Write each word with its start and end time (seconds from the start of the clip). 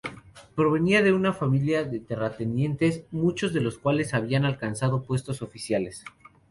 Provenía 0.55 1.03
de 1.03 1.13
una 1.13 1.31
familia 1.31 1.83
de 1.83 1.99
terratenientes, 1.99 3.03
muchos 3.11 3.53
de 3.53 3.71
cuales 3.71 4.15
habían 4.15 4.45
alcanzado 4.45 5.03
puestos 5.03 5.43
oficiales. 5.43 6.03